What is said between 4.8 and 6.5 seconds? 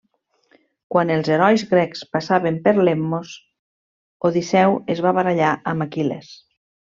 es va barallar amb Aquil·les.